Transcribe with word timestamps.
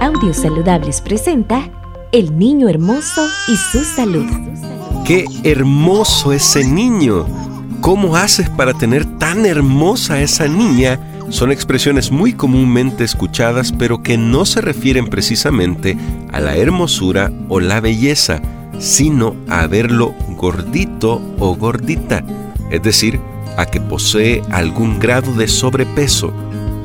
Audios 0.00 0.36
Saludables 0.36 1.00
presenta 1.00 1.70
El 2.12 2.38
Niño 2.38 2.68
Hermoso 2.68 3.26
y 3.48 3.56
su 3.56 3.84
salud. 3.84 4.26
¡Qué 5.04 5.24
hermoso 5.44 6.32
ese 6.32 6.64
niño! 6.64 7.26
¿Cómo 7.80 8.16
haces 8.16 8.48
para 8.50 8.74
tener 8.74 9.04
tan 9.18 9.46
hermosa 9.46 10.20
esa 10.20 10.48
niña? 10.48 10.98
Son 11.28 11.52
expresiones 11.52 12.10
muy 12.10 12.32
comúnmente 12.32 13.04
escuchadas 13.04 13.72
pero 13.72 14.02
que 14.02 14.16
no 14.16 14.44
se 14.44 14.60
refieren 14.60 15.08
precisamente 15.08 15.96
a 16.32 16.40
la 16.40 16.56
hermosura 16.56 17.32
o 17.48 17.60
la 17.60 17.80
belleza, 17.80 18.40
sino 18.78 19.36
a 19.48 19.66
verlo 19.66 20.14
gordito 20.36 21.20
o 21.38 21.56
gordita, 21.56 22.24
es 22.70 22.82
decir, 22.82 23.20
a 23.56 23.66
que 23.66 23.80
posee 23.80 24.42
algún 24.50 24.98
grado 24.98 25.32
de 25.32 25.48
sobrepeso. 25.48 26.32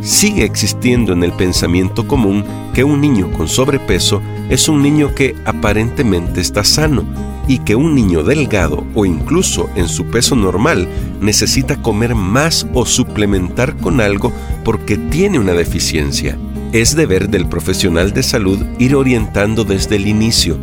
Sigue 0.00 0.44
existiendo 0.44 1.12
en 1.12 1.24
el 1.24 1.32
pensamiento 1.32 2.06
común 2.06 2.44
que 2.72 2.84
un 2.84 3.00
niño 3.00 3.30
con 3.32 3.48
sobrepeso 3.48 4.22
es 4.48 4.68
un 4.68 4.82
niño 4.82 5.14
que 5.14 5.34
aparentemente 5.44 6.40
está 6.40 6.64
sano 6.64 7.04
y 7.48 7.58
que 7.58 7.74
un 7.74 7.94
niño 7.94 8.22
delgado 8.22 8.84
o 8.94 9.04
incluso 9.04 9.68
en 9.74 9.88
su 9.88 10.06
peso 10.06 10.36
normal 10.36 10.88
necesita 11.20 11.80
comer 11.80 12.14
más 12.14 12.66
o 12.74 12.86
suplementar 12.86 13.76
con 13.76 14.00
algo 14.00 14.32
porque 14.64 14.96
tiene 14.96 15.38
una 15.38 15.52
deficiencia. 15.52 16.38
Es 16.72 16.94
deber 16.94 17.28
del 17.28 17.48
profesional 17.48 18.12
de 18.12 18.22
salud 18.22 18.58
ir 18.78 18.94
orientando 18.94 19.64
desde 19.64 19.96
el 19.96 20.06
inicio 20.06 20.58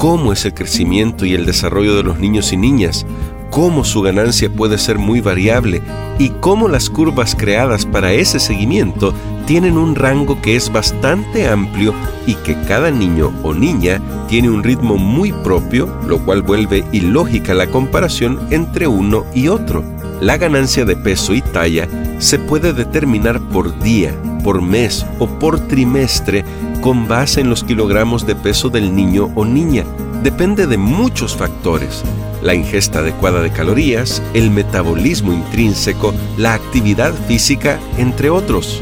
cómo 0.00 0.32
es 0.32 0.46
el 0.46 0.54
crecimiento 0.54 1.26
y 1.26 1.34
el 1.34 1.44
desarrollo 1.44 1.94
de 1.94 2.02
los 2.02 2.18
niños 2.18 2.54
y 2.54 2.56
niñas, 2.56 3.04
cómo 3.50 3.84
su 3.84 4.00
ganancia 4.00 4.48
puede 4.50 4.78
ser 4.78 4.98
muy 4.98 5.20
variable 5.20 5.82
y 6.18 6.30
cómo 6.40 6.68
las 6.68 6.88
curvas 6.88 7.34
creadas 7.34 7.84
para 7.84 8.12
ese 8.12 8.38
seguimiento 8.38 9.12
tienen 9.46 9.76
un 9.76 9.96
rango 9.96 10.40
que 10.40 10.54
es 10.54 10.72
bastante 10.72 11.48
amplio 11.48 11.92
y 12.26 12.34
que 12.34 12.54
cada 12.62 12.90
niño 12.90 13.32
o 13.42 13.52
niña 13.52 14.00
tiene 14.28 14.48
un 14.48 14.62
ritmo 14.62 14.96
muy 14.96 15.32
propio, 15.32 15.92
lo 16.06 16.24
cual 16.24 16.42
vuelve 16.42 16.84
ilógica 16.92 17.52
la 17.52 17.66
comparación 17.66 18.38
entre 18.50 18.86
uno 18.86 19.24
y 19.34 19.48
otro. 19.48 19.82
La 20.20 20.36
ganancia 20.36 20.84
de 20.84 20.96
peso 20.96 21.34
y 21.34 21.42
talla 21.42 21.88
se 22.18 22.38
puede 22.38 22.72
determinar 22.72 23.40
por 23.48 23.76
día, 23.80 24.14
por 24.44 24.62
mes 24.62 25.04
o 25.18 25.26
por 25.26 25.58
trimestre 25.58 26.44
con 26.80 27.08
base 27.08 27.40
en 27.40 27.50
los 27.50 27.64
kilogramos 27.64 28.26
de 28.26 28.36
peso 28.36 28.68
del 28.68 28.94
niño 28.94 29.30
o 29.34 29.44
niña. 29.44 29.84
Depende 30.22 30.66
de 30.66 30.76
muchos 30.76 31.34
factores 31.34 32.04
la 32.42 32.54
ingesta 32.54 33.00
adecuada 33.00 33.40
de 33.40 33.50
calorías, 33.50 34.22
el 34.34 34.50
metabolismo 34.50 35.32
intrínseco, 35.32 36.14
la 36.36 36.54
actividad 36.54 37.12
física, 37.26 37.78
entre 37.98 38.30
otros. 38.30 38.80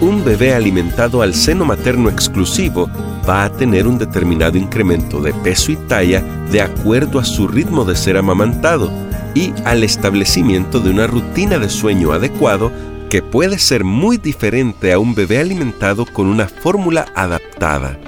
Un 0.00 0.24
bebé 0.24 0.54
alimentado 0.54 1.22
al 1.22 1.34
seno 1.34 1.64
materno 1.64 2.08
exclusivo 2.08 2.90
va 3.28 3.44
a 3.44 3.52
tener 3.52 3.86
un 3.86 3.98
determinado 3.98 4.58
incremento 4.58 5.20
de 5.20 5.32
peso 5.32 5.72
y 5.72 5.76
talla 5.76 6.22
de 6.50 6.60
acuerdo 6.60 7.18
a 7.18 7.24
su 7.24 7.46
ritmo 7.46 7.84
de 7.84 7.94
ser 7.94 8.16
amamantado 8.16 8.90
y 9.34 9.52
al 9.64 9.84
establecimiento 9.84 10.80
de 10.80 10.90
una 10.90 11.06
rutina 11.06 11.58
de 11.58 11.68
sueño 11.68 12.12
adecuado 12.12 12.72
que 13.08 13.22
puede 13.22 13.58
ser 13.58 13.84
muy 13.84 14.16
diferente 14.16 14.92
a 14.92 14.98
un 14.98 15.14
bebé 15.14 15.38
alimentado 15.38 16.06
con 16.06 16.26
una 16.26 16.48
fórmula 16.48 17.06
adaptada. 17.14 17.98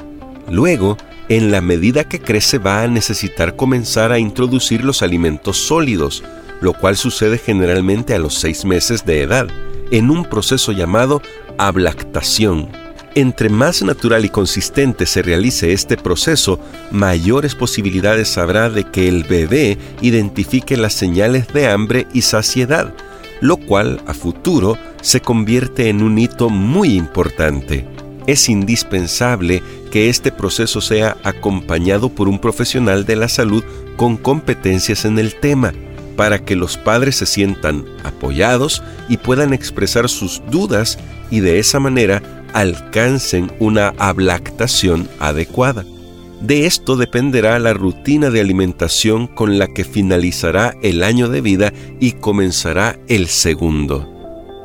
Luego, 0.50 0.96
en 1.28 1.50
la 1.50 1.60
medida 1.60 2.04
que 2.04 2.20
crece 2.20 2.58
va 2.58 2.82
a 2.82 2.88
necesitar 2.88 3.56
comenzar 3.56 4.12
a 4.12 4.18
introducir 4.18 4.84
los 4.84 5.02
alimentos 5.02 5.56
sólidos, 5.56 6.22
lo 6.60 6.72
cual 6.74 6.96
sucede 6.96 7.38
generalmente 7.38 8.14
a 8.14 8.18
los 8.18 8.34
seis 8.34 8.64
meses 8.64 9.04
de 9.04 9.22
edad, 9.22 9.48
en 9.90 10.10
un 10.10 10.24
proceso 10.24 10.72
llamado 10.72 11.22
ablactación. 11.58 12.68
Entre 13.16 13.48
más 13.48 13.82
natural 13.82 14.24
y 14.24 14.28
consistente 14.28 15.06
se 15.06 15.22
realice 15.22 15.72
este 15.72 15.96
proceso, 15.96 16.58
mayores 16.90 17.54
posibilidades 17.54 18.36
habrá 18.38 18.70
de 18.70 18.84
que 18.84 19.08
el 19.08 19.22
bebé 19.22 19.78
identifique 20.00 20.76
las 20.76 20.94
señales 20.94 21.46
de 21.48 21.68
hambre 21.68 22.08
y 22.12 22.22
saciedad, 22.22 22.92
lo 23.40 23.56
cual 23.56 24.02
a 24.06 24.14
futuro 24.14 24.76
se 25.00 25.20
convierte 25.20 25.88
en 25.88 26.02
un 26.02 26.18
hito 26.18 26.50
muy 26.50 26.94
importante. 26.94 27.93
Es 28.26 28.48
indispensable 28.48 29.62
que 29.90 30.08
este 30.08 30.32
proceso 30.32 30.80
sea 30.80 31.16
acompañado 31.24 32.08
por 32.08 32.28
un 32.28 32.38
profesional 32.38 33.04
de 33.04 33.16
la 33.16 33.28
salud 33.28 33.62
con 33.96 34.16
competencias 34.16 35.04
en 35.04 35.18
el 35.18 35.34
tema, 35.34 35.72
para 36.16 36.38
que 36.44 36.56
los 36.56 36.76
padres 36.76 37.16
se 37.16 37.26
sientan 37.26 37.84
apoyados 38.02 38.82
y 39.08 39.18
puedan 39.18 39.52
expresar 39.52 40.08
sus 40.08 40.42
dudas 40.50 40.98
y 41.30 41.40
de 41.40 41.58
esa 41.58 41.80
manera 41.80 42.44
alcancen 42.52 43.52
una 43.58 43.88
ablactación 43.98 45.08
adecuada. 45.18 45.84
De 46.40 46.66
esto 46.66 46.96
dependerá 46.96 47.58
la 47.58 47.72
rutina 47.72 48.30
de 48.30 48.40
alimentación 48.40 49.26
con 49.26 49.58
la 49.58 49.66
que 49.66 49.84
finalizará 49.84 50.76
el 50.82 51.02
año 51.02 51.28
de 51.28 51.40
vida 51.40 51.72
y 52.00 52.12
comenzará 52.12 52.98
el 53.08 53.28
segundo. 53.28 54.08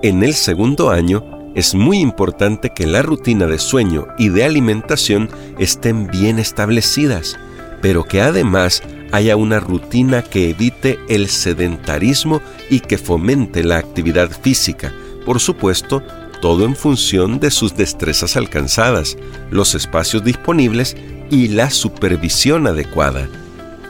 En 0.03 0.23
el 0.23 0.33
segundo 0.33 0.89
año, 0.91 1.38
es 1.59 1.75
muy 1.75 1.99
importante 1.99 2.69
que 2.69 2.87
la 2.87 3.01
rutina 3.01 3.45
de 3.45 3.59
sueño 3.59 4.07
y 4.17 4.29
de 4.29 4.45
alimentación 4.45 5.29
estén 5.57 6.07
bien 6.07 6.39
establecidas, 6.39 7.37
pero 7.81 8.05
que 8.05 8.21
además 8.21 8.81
haya 9.11 9.35
una 9.35 9.59
rutina 9.59 10.21
que 10.21 10.49
evite 10.49 10.99
el 11.09 11.27
sedentarismo 11.27 12.41
y 12.69 12.79
que 12.79 12.97
fomente 12.97 13.63
la 13.63 13.77
actividad 13.77 14.31
física. 14.41 14.93
Por 15.25 15.41
supuesto, 15.41 16.01
todo 16.41 16.63
en 16.63 16.77
función 16.77 17.41
de 17.41 17.51
sus 17.51 17.75
destrezas 17.75 18.37
alcanzadas, 18.37 19.17
los 19.51 19.75
espacios 19.75 20.23
disponibles 20.23 20.95
y 21.29 21.49
la 21.49 21.71
supervisión 21.71 22.67
adecuada. 22.67 23.27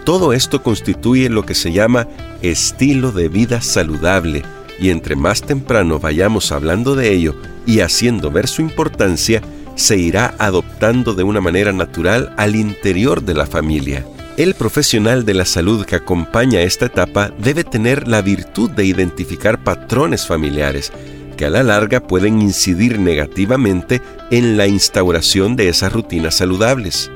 Todo 0.06 0.34
esto 0.34 0.64
constituye 0.64 1.30
lo 1.30 1.46
que 1.46 1.54
se 1.54 1.72
llama 1.72 2.08
estilo 2.42 3.12
de 3.12 3.30
vida 3.30 3.62
saludable, 3.62 4.44
y 4.80 4.90
entre 4.90 5.16
más 5.16 5.42
temprano 5.42 6.00
vayamos 6.00 6.52
hablando 6.52 6.96
de 6.96 7.12
ello 7.12 7.36
y 7.66 7.82
haciendo 7.82 8.32
ver 8.32 8.48
su 8.48 8.62
importancia, 8.62 9.42
se 9.76 9.98
irá 9.98 10.36
adoptando 10.40 11.14
de 11.14 11.24
una 11.24 11.42
manera 11.42 11.72
natural 11.72 12.34
al 12.38 12.56
interior 12.56 13.24
de 13.24 13.34
la 13.34 13.46
familia. 13.46 14.06
El 14.38 14.56
profesional 14.56 15.26
de 15.26 15.34
la 15.34 15.46
salud 15.46 15.86
que 15.86 15.96
acompaña 15.96 16.62
esta 16.62 16.86
etapa 16.86 17.32
debe 17.38 17.64
tener 17.64 18.08
la 18.08 18.22
virtud 18.22 18.72
de 18.72 18.86
identificar 18.86 19.64
patrones 19.64 20.26
familiares 20.26 20.92
que 21.36 21.46
a 21.46 21.50
la 21.50 21.64
larga 21.64 22.02
pueden 22.02 22.42
incidir 22.42 23.00
negativamente 23.00 24.02
en 24.32 24.58
la 24.58 24.68
instauración 24.68 25.56
de 25.56 25.70
esas 25.70 25.94
rutinas 25.94 26.36
saludables. 26.36 27.10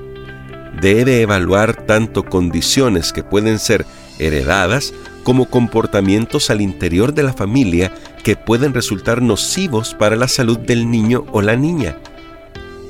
Debe 0.82 1.22
evaluar 1.22 1.86
tanto 1.86 2.24
condiciones 2.24 3.12
que 3.12 3.24
pueden 3.24 3.60
ser 3.60 3.86
heredadas 4.20 4.94
como 5.24 5.46
comportamientos 5.46 6.50
al 6.50 6.62
interior 6.62 7.14
de 7.14 7.24
la 7.24 7.34
familia 7.34 7.94
que 8.24 8.36
pueden 8.36 8.74
resultar 8.74 9.22
nocivos 9.22 9.94
para 9.94 10.16
la 10.16 10.28
salud 10.28 10.58
del 10.58 10.90
niño 10.90 11.26
o 11.32 11.42
la 11.42 11.56
niña. 11.56 11.98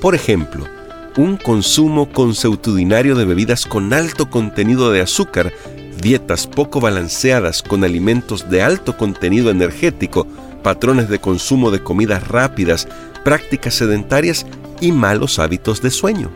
Por 0.02 0.16
ejemplo, 0.16 0.66
un 1.16 1.38
consumo 1.38 2.10
consuetudinario 2.10 3.16
de 3.16 3.26
bebidas 3.26 3.66
con 3.66 3.94
alto 3.94 4.30
contenido 4.30 4.92
de 4.92 5.02
azúcar, 5.02 5.54
dietas 6.02 6.48
poco 6.48 6.82
balanceadas 6.82 7.62
con 7.62 7.84
alimentos 7.84 8.50
de 8.50 8.62
alto 8.62 8.98
contenido 8.98 9.52
energético, 9.52 10.28
patrones 10.64 11.10
de 11.10 11.20
consumo 11.20 11.72
de 11.72 11.84
comidas 11.84 12.28
rápidas, 12.28 12.88
prácticas 13.24 13.76
sedentarias 13.76 14.46
y 14.82 14.92
malos 14.92 15.40
hábitos 15.40 15.82
de 15.82 15.92
sueño. 15.92 16.32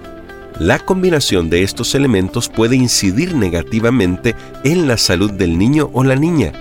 La 0.59 0.80
combinación 0.80 1.50
de 1.50 1.63
estos 1.63 1.94
elementos 1.96 2.50
puede 2.50 2.75
incidir 2.75 3.35
negativamente 3.35 4.35
en 4.63 4.88
la 4.88 4.97
salud 4.97 5.31
del 5.31 5.58
niño 5.58 5.90
o 5.94 6.03
la 6.03 6.16
niña. 6.16 6.53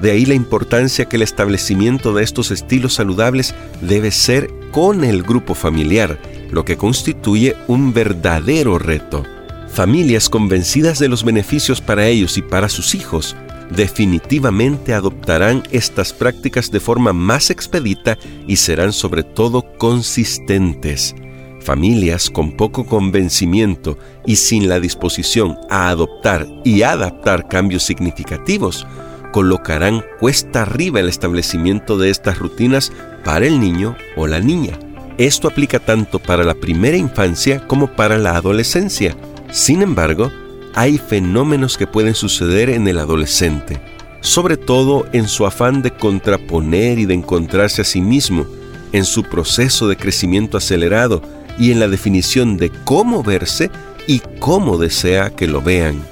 De 0.00 0.10
ahí 0.10 0.24
la 0.24 0.34
importancia 0.34 1.04
que 1.04 1.16
el 1.16 1.22
establecimiento 1.22 2.14
de 2.14 2.24
estos 2.24 2.50
estilos 2.50 2.94
saludables 2.94 3.54
debe 3.80 4.10
ser 4.10 4.50
con 4.70 5.04
el 5.04 5.22
grupo 5.22 5.54
familiar, 5.54 6.18
lo 6.50 6.64
que 6.64 6.76
constituye 6.76 7.54
un 7.68 7.92
verdadero 7.92 8.78
reto. 8.78 9.24
Familias 9.68 10.28
convencidas 10.28 10.98
de 10.98 11.08
los 11.08 11.24
beneficios 11.24 11.80
para 11.80 12.06
ellos 12.06 12.36
y 12.38 12.42
para 12.42 12.68
sus 12.68 12.94
hijos 12.94 13.36
definitivamente 13.74 14.94
adoptarán 14.94 15.62
estas 15.70 16.12
prácticas 16.12 16.70
de 16.70 16.80
forma 16.80 17.12
más 17.12 17.50
expedita 17.50 18.18
y 18.46 18.56
serán 18.56 18.92
sobre 18.92 19.22
todo 19.22 19.64
consistentes. 19.78 21.14
Familias 21.62 22.28
con 22.28 22.56
poco 22.56 22.84
convencimiento 22.84 23.96
y 24.26 24.36
sin 24.36 24.68
la 24.68 24.80
disposición 24.80 25.56
a 25.70 25.90
adoptar 25.90 26.48
y 26.64 26.82
adaptar 26.82 27.46
cambios 27.46 27.84
significativos 27.84 28.84
colocarán 29.32 30.04
cuesta 30.18 30.62
arriba 30.62 30.98
el 30.98 31.08
establecimiento 31.08 31.98
de 31.98 32.10
estas 32.10 32.38
rutinas 32.38 32.92
para 33.24 33.46
el 33.46 33.60
niño 33.60 33.96
o 34.16 34.26
la 34.26 34.40
niña. 34.40 34.76
Esto 35.18 35.46
aplica 35.46 35.78
tanto 35.78 36.18
para 36.18 36.42
la 36.42 36.54
primera 36.54 36.96
infancia 36.96 37.64
como 37.68 37.86
para 37.86 38.18
la 38.18 38.36
adolescencia. 38.36 39.16
Sin 39.52 39.82
embargo, 39.82 40.32
hay 40.74 40.98
fenómenos 40.98 41.78
que 41.78 41.86
pueden 41.86 42.16
suceder 42.16 42.70
en 42.70 42.88
el 42.88 42.98
adolescente, 42.98 43.80
sobre 44.20 44.56
todo 44.56 45.06
en 45.12 45.28
su 45.28 45.46
afán 45.46 45.80
de 45.80 45.92
contraponer 45.92 46.98
y 46.98 47.06
de 47.06 47.14
encontrarse 47.14 47.82
a 47.82 47.84
sí 47.84 48.00
mismo, 48.00 48.46
en 48.92 49.04
su 49.04 49.22
proceso 49.22 49.88
de 49.88 49.96
crecimiento 49.96 50.58
acelerado 50.58 51.22
y 51.58 51.70
en 51.70 51.80
la 51.80 51.88
definición 51.88 52.56
de 52.56 52.70
cómo 52.84 53.22
verse 53.22 53.70
y 54.06 54.20
cómo 54.38 54.78
desea 54.78 55.30
que 55.30 55.46
lo 55.46 55.62
vean, 55.62 56.02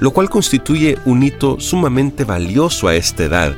lo 0.00 0.12
cual 0.12 0.28
constituye 0.28 0.98
un 1.04 1.22
hito 1.22 1.58
sumamente 1.60 2.24
valioso 2.24 2.88
a 2.88 2.94
esta 2.94 3.24
edad. 3.24 3.54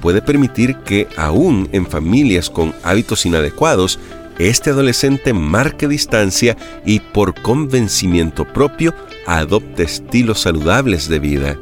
Puede 0.00 0.20
permitir 0.20 0.76
que, 0.78 1.08
aún 1.16 1.68
en 1.72 1.86
familias 1.86 2.50
con 2.50 2.74
hábitos 2.82 3.24
inadecuados, 3.24 3.98
este 4.38 4.70
adolescente 4.70 5.32
marque 5.32 5.86
distancia 5.86 6.56
y 6.84 7.00
por 7.00 7.40
convencimiento 7.40 8.44
propio 8.44 8.94
adopte 9.26 9.84
estilos 9.84 10.40
saludables 10.40 11.08
de 11.08 11.18
vida. 11.20 11.58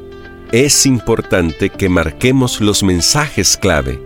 Es 0.52 0.86
importante 0.86 1.70
que 1.70 1.88
marquemos 1.88 2.60
los 2.60 2.82
mensajes 2.82 3.56
clave. 3.56 4.00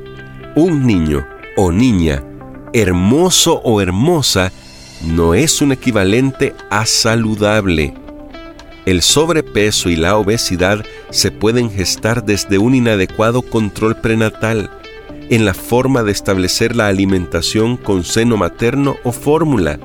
Un 0.54 0.86
niño 0.86 1.26
o 1.56 1.72
niña, 1.72 2.24
hermoso 2.72 3.60
o 3.64 3.80
hermosa, 3.80 4.52
no 5.04 5.34
es 5.34 5.60
un 5.60 5.72
equivalente 5.72 6.54
a 6.70 6.86
saludable. 6.86 7.94
El 8.86 9.02
sobrepeso 9.02 9.90
y 9.90 9.96
la 9.96 10.16
obesidad 10.16 10.84
se 11.10 11.30
pueden 11.30 11.70
gestar 11.70 12.24
desde 12.24 12.58
un 12.58 12.74
inadecuado 12.74 13.42
control 13.42 13.96
prenatal, 13.96 14.70
en 15.28 15.44
la 15.44 15.54
forma 15.54 16.04
de 16.04 16.12
establecer 16.12 16.76
la 16.76 16.86
alimentación 16.86 17.76
con 17.76 18.04
seno 18.04 18.36
materno 18.36 18.96
o 19.02 19.10
fórmula, 19.10 19.80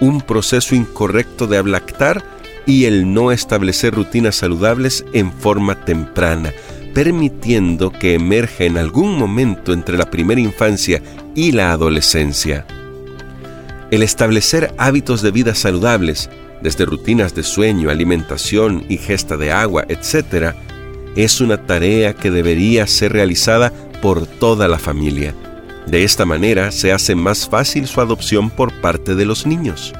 un 0.00 0.20
proceso 0.20 0.74
incorrecto 0.74 1.46
de 1.46 1.58
ablactar 1.58 2.22
y 2.66 2.84
el 2.84 3.12
no 3.12 3.32
establecer 3.32 3.94
rutinas 3.94 4.36
saludables 4.36 5.04
en 5.12 5.32
forma 5.32 5.84
temprana, 5.84 6.52
permitiendo 6.94 7.90
que 7.90 8.14
emerja 8.14 8.64
en 8.64 8.78
algún 8.78 9.18
momento 9.18 9.72
entre 9.72 9.98
la 9.98 10.10
primera 10.10 10.40
infancia 10.40 11.02
y 11.34 11.52
la 11.52 11.72
adolescencia. 11.72 12.64
El 13.96 14.02
establecer 14.02 14.74
hábitos 14.76 15.22
de 15.22 15.30
vida 15.30 15.54
saludables, 15.54 16.28
desde 16.60 16.84
rutinas 16.84 17.34
de 17.34 17.42
sueño, 17.42 17.88
alimentación, 17.88 18.84
ingesta 18.90 19.38
de 19.38 19.52
agua, 19.52 19.86
etc., 19.88 20.54
es 21.16 21.40
una 21.40 21.64
tarea 21.64 22.12
que 22.12 22.30
debería 22.30 22.86
ser 22.86 23.14
realizada 23.14 23.72
por 24.02 24.26
toda 24.26 24.68
la 24.68 24.78
familia. 24.78 25.34
De 25.86 26.04
esta 26.04 26.26
manera 26.26 26.72
se 26.72 26.92
hace 26.92 27.14
más 27.14 27.48
fácil 27.48 27.86
su 27.86 28.02
adopción 28.02 28.50
por 28.50 28.70
parte 28.82 29.14
de 29.14 29.24
los 29.24 29.46
niños. 29.46 29.94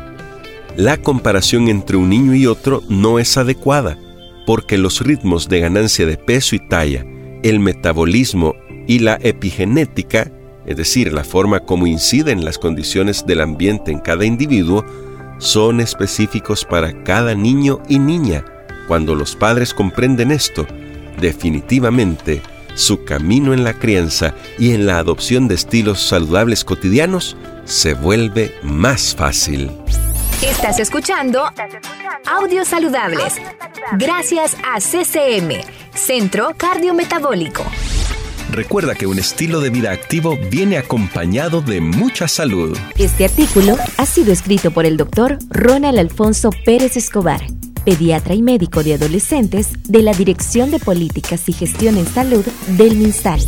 La 0.77 0.99
comparación 0.99 1.69
entre 1.69 1.97
un 1.97 2.11
niño 2.11 2.35
y 2.35 2.47
otro 2.47 2.83
no 2.91 3.19
es 3.19 3.39
adecuada, 3.39 3.99
porque 4.45 4.77
los 4.77 5.01
ritmos 5.01 5.49
de 5.49 5.61
ganancia 5.61 6.05
de 6.05 6.19
peso 6.19 6.55
y 6.55 6.59
talla, 6.59 7.07
el 7.43 7.61
metabolismo 7.61 8.57
y 8.87 8.99
la 8.99 9.19
epigenética, 9.23 10.31
es 10.67 10.77
decir, 10.77 11.13
la 11.13 11.25
forma 11.25 11.61
como 11.61 11.87
inciden 11.87 12.45
las 12.45 12.59
condiciones 12.59 13.25
del 13.25 13.41
ambiente 13.41 13.93
en 13.93 14.01
cada 14.01 14.25
individuo, 14.25 14.85
son 15.39 15.81
específicos 15.81 16.65
para 16.65 17.05
cada 17.05 17.35
niño 17.35 17.81
y 17.89 17.99
niña. 17.99 18.45
Cuando 18.89 19.15
los 19.15 19.37
padres 19.37 19.75
comprenden 19.75 20.31
esto, 20.31 20.67
definitivamente 21.21 22.43
su 22.75 23.05
camino 23.05 23.55
en 23.55 23.65
la 23.65 23.73
crianza 23.73 24.35
y 24.59 24.73
en 24.73 24.87
la 24.87 24.99
adopción 24.99 25.49
de 25.49 25.55
estilos 25.55 26.01
saludables 26.01 26.65
cotidianos 26.65 27.37
se 27.65 27.95
vuelve 27.95 28.55
más 28.63 29.15
fácil. 29.15 29.71
Estás 30.43 30.79
escuchando 30.79 31.43
Audios 32.27 32.69
Saludables. 32.69 33.37
Gracias 33.99 34.57
a 34.63 34.81
CCM, 34.81 35.63
Centro 35.95 36.51
Cardiometabólico. 36.59 37.65
Recuerda 38.57 38.95
que 38.95 39.07
un 39.07 39.19
estilo 39.19 39.61
de 39.61 39.69
vida 39.69 39.91
activo 39.91 40.39
viene 40.51 40.79
acompañado 40.79 41.61
de 41.61 41.83
mucha 41.83 42.27
salud. 42.27 42.75
Este 42.97 43.27
artículo 43.27 43.77
ha 43.99 44.07
sido 44.07 44.33
escrito 44.33 44.71
por 44.71 44.87
el 44.87 44.97
doctor 44.97 45.39
Ronald 45.51 45.99
Alfonso 45.99 46.49
Pérez 46.65 46.97
Escobar, 46.97 47.43
pediatra 47.85 48.33
y 48.33 48.41
médico 48.41 48.83
de 48.83 48.95
adolescentes 48.95 49.73
de 49.85 50.01
la 50.01 50.15
Dirección 50.15 50.71
de 50.71 50.79
Políticas 50.79 51.51
y 51.51 51.53
Gestión 51.53 51.99
en 51.99 52.07
Salud 52.07 52.47
del 52.79 52.97
MinSal 52.97 53.43